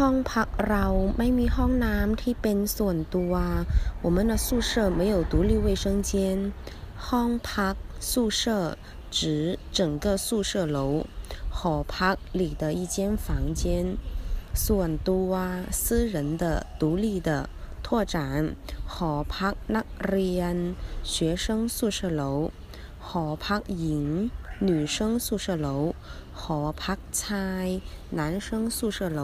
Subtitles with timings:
[0.00, 0.86] ห้องพักเรา
[1.18, 3.34] ไม่มีห้องน้ำที่เป็นส่วนตัว
[4.04, 6.10] 我们的宿舍没有独立卫生间
[7.06, 7.74] ห้องพัก
[8.10, 8.42] 宿舍
[9.16, 9.18] 指
[9.76, 10.78] 整个宿舍楼
[11.56, 13.26] หอพัก里的一间房
[13.60, 13.62] 间
[14.64, 15.30] ส่วนตัว
[15.82, 15.84] 私
[16.14, 16.44] 人的
[16.80, 17.30] 独立的
[17.84, 18.16] 拓展
[18.94, 20.54] หอพักนักเรียน
[21.12, 21.14] 学
[21.44, 22.22] 生宿舍楼
[23.06, 24.04] หอพักหญิง
[24.68, 25.68] 女生宿舍楼
[26.40, 27.66] หอพักชาย
[28.18, 29.22] 男生宿舍楼